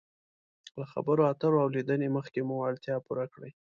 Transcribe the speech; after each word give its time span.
له 0.79 0.85
خبرو 0.91 1.21
اترو 1.31 1.57
او 1.63 1.69
لیدنې 1.75 2.07
مخکې 2.17 2.39
مو 2.47 2.55
اړتیا 2.67 2.95
پوره 3.05 3.25
کړئ. 3.33 3.51